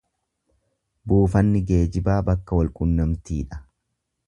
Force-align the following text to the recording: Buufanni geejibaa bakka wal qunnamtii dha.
Buufanni 1.11 1.61
geejibaa 1.73 2.17
bakka 2.31 2.59
wal 2.61 2.73
qunnamtii 2.79 3.41
dha. 3.53 3.63